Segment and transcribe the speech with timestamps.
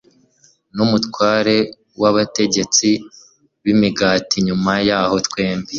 [0.75, 1.55] n umutware
[2.01, 2.89] w abatetsi
[3.63, 5.69] b imigati Nyuma yaho twembi